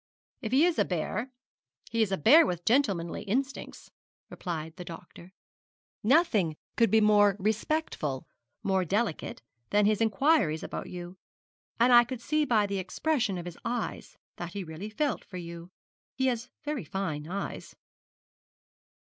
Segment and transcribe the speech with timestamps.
[0.41, 1.31] 'If he is a bear,
[1.91, 3.91] he is a bear with gentlemanly instincts,'
[4.31, 5.31] replied the doctor.
[6.01, 8.25] 'Nothing could be more respectful,
[8.63, 11.19] more delicate, than his inquiries about you;
[11.79, 15.37] and I could see by the expression of his eyes that he really felt for
[15.37, 15.69] you.
[16.15, 17.75] He has very fine eyes.'